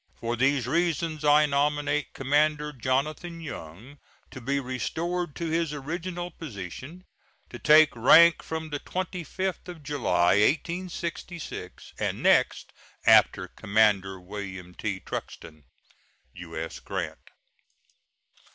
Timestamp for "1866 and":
10.41-12.23